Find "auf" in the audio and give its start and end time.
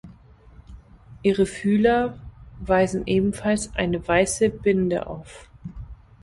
5.05-5.47